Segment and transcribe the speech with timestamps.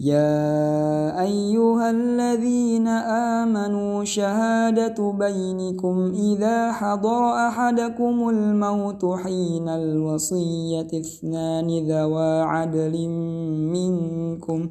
[0.00, 13.08] يا أيها الذين آمنوا شهادة بينكم إذا حضر أحدكم الموت حين الوصية اثنان ذوى عدل
[13.72, 14.70] منكم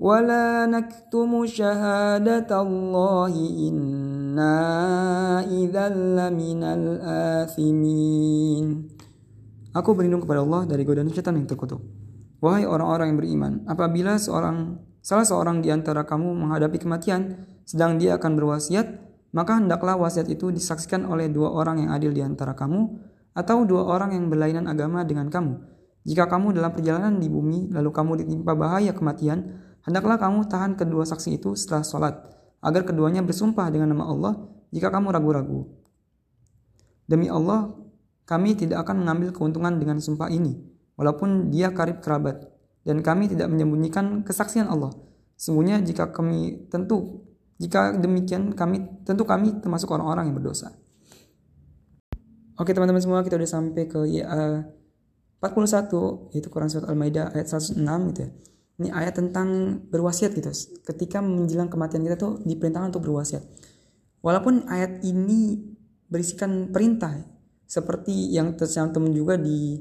[0.00, 3.32] ولا نكتم شهادة الله
[3.70, 4.58] إنا
[5.46, 8.66] إذا لمن الآثمين
[9.74, 11.82] Aku berlindung kepada Allah dari godaan setan yang terkutuk.
[12.38, 18.14] Wahai orang-orang yang beriman, apabila seorang salah seorang di antara kamu menghadapi kematian, sedang dia
[18.14, 18.86] akan berwasiat,
[19.34, 22.86] maka hendaklah wasiat itu disaksikan oleh dua orang yang adil di antara kamu,
[23.34, 25.58] atau dua orang yang berlainan agama dengan kamu.
[26.06, 31.03] Jika kamu dalam perjalanan di bumi, lalu kamu ditimpa bahaya kematian, hendaklah kamu tahan kedua
[31.05, 32.15] saksi itu setelah sholat,
[32.59, 34.33] agar keduanya bersumpah dengan nama Allah
[34.73, 35.69] jika kamu ragu-ragu.
[37.09, 37.73] Demi Allah,
[38.29, 40.57] kami tidak akan mengambil keuntungan dengan sumpah ini,
[40.99, 42.45] walaupun dia karib kerabat,
[42.85, 44.93] dan kami tidak menyembunyikan kesaksian Allah.
[45.39, 47.23] Sungguhnya jika kami tentu
[47.59, 50.75] jika demikian kami tentu kami termasuk orang-orang yang berdosa.
[52.59, 54.27] Oke teman-teman semua kita udah sampai ke ya,
[55.39, 57.79] 41 yaitu Quran surat Al-Maidah ayat 106
[58.11, 58.29] gitu ya.
[58.79, 60.49] Ini ayat tentang berwasiat gitu.
[60.87, 63.43] Ketika menjelang kematian kita tuh diperintahkan untuk berwasiat.
[64.23, 65.59] Walaupun ayat ini
[66.07, 67.15] berisikan perintah
[67.69, 69.77] seperti yang tercantum juga di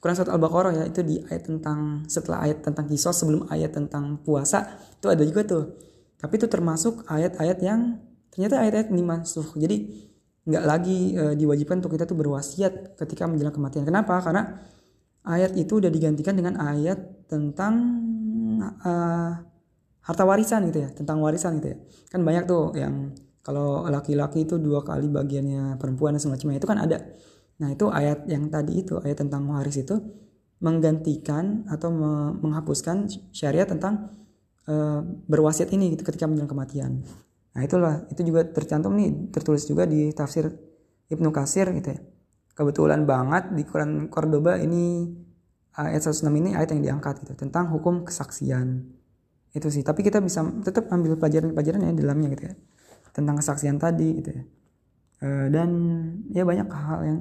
[0.00, 4.20] Quran surat Al-Baqarah ya itu di ayat tentang setelah ayat tentang kisos sebelum ayat tentang
[4.24, 5.64] puasa itu ada juga tuh.
[6.20, 8.00] Tapi itu termasuk ayat-ayat yang
[8.32, 9.56] ternyata ayat-ayat ini masuk.
[9.56, 10.08] Jadi
[10.48, 13.84] nggak lagi e, diwajibkan untuk kita tuh berwasiat ketika menjelang kematian.
[13.84, 14.20] Kenapa?
[14.24, 14.56] Karena
[15.24, 18.04] ayat itu udah digantikan dengan ayat tentang
[18.58, 19.32] uh,
[20.00, 21.78] harta warisan gitu ya, tentang warisan gitu ya.
[22.10, 26.78] Kan banyak tuh yang kalau laki-laki itu dua kali bagiannya perempuan dan semacamnya itu kan
[26.82, 26.98] ada.
[27.60, 29.96] Nah itu ayat yang tadi itu ayat tentang waris itu
[30.60, 31.88] menggantikan atau
[32.36, 34.12] menghapuskan syariat tentang
[34.68, 37.00] uh, berwasiat ini gitu ketika menjelang kematian.
[37.56, 40.52] Nah itulah itu juga tercantum nih tertulis juga di tafsir
[41.08, 42.00] Ibnu Kasir gitu ya.
[42.52, 45.08] Kebetulan banget di Quran Cordoba ini
[45.76, 48.90] ayat 106 ini ayat yang diangkat gitu tentang hukum kesaksian.
[49.50, 52.54] Itu sih, tapi kita bisa tetap ambil pelajaran-pelajaran ya di dalamnya gitu ya.
[53.10, 54.42] Tentang kesaksian tadi gitu ya.
[55.20, 55.70] E, dan
[56.30, 57.18] ya banyak hal yang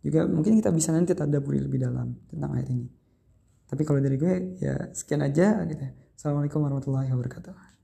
[0.00, 2.88] juga mungkin kita bisa nanti tadaburi lebih dalam tentang ayat ini.
[3.66, 5.92] Tapi kalau dari gue ya sekian aja gitu ya.
[6.16, 7.75] Assalamualaikum warahmatullahi wabarakatuh.